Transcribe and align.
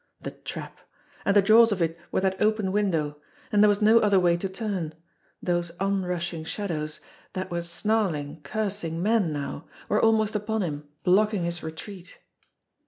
The 0.19 0.31
trap! 0.31 0.79
And 1.25 1.35
the 1.35 1.43
jaws 1.43 1.71
of 1.71 1.79
it 1.79 1.95
were 2.11 2.21
that 2.21 2.41
open 2.41 2.71
window! 2.71 3.21
And 3.51 3.61
there 3.61 3.69
was 3.69 3.83
no 3.83 3.99
other 3.99 4.19
way 4.19 4.35
to 4.35 4.49
turn. 4.49 4.95
Those 5.43 5.69
on 5.79 6.03
rushing 6.03 6.43
shadows, 6.43 7.01
that 7.33 7.51
were 7.51 7.61
snarling, 7.61 8.41
cursing 8.41 9.03
men 9.03 9.31
now, 9.31 9.67
were 9.89 10.01
almost 10.01 10.33
upon 10.33 10.63
him, 10.63 10.87
blocking 11.03 11.43
his 11.43 11.61
retreat. 11.61 12.17